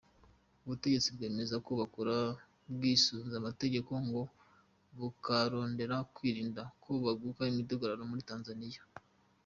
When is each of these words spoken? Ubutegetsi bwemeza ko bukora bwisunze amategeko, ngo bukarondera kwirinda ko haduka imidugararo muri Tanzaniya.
Ubutegetsi 0.63 1.09
bwemeza 1.15 1.55
ko 1.65 1.71
bukora 1.79 2.15
bwisunze 2.75 3.33
amategeko, 3.41 3.91
ngo 4.07 4.21
bukarondera 4.97 5.95
kwirinda 6.15 6.61
ko 6.83 6.91
haduka 7.05 7.41
imidugararo 7.51 8.03
muri 8.11 8.23
Tanzaniya. 8.29 8.81